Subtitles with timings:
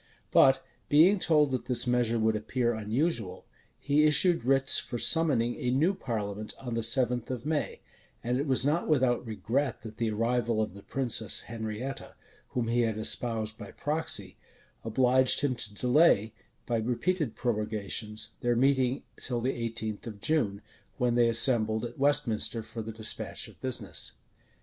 [0.31, 3.45] But being told that this measure would appear unusual,
[3.79, 7.81] he issued writs for summoning a new parliament on the seventh of May;
[8.23, 12.15] and it was not without regret that the arrival of the princess Henrietta,
[12.49, 14.37] whom he had espoused by proxy,
[14.83, 16.33] obliged him to delay,
[16.65, 20.63] by repeated prorogations, their meeting till the eighteenth of June,
[20.97, 24.13] when they assembled at Westminster for the despatch of business.